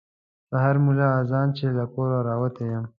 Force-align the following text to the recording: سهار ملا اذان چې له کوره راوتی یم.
سهار 0.49 0.75
ملا 0.85 1.09
اذان 1.21 1.47
چې 1.57 1.65
له 1.77 1.85
کوره 1.93 2.19
راوتی 2.27 2.65
یم. 2.71 2.85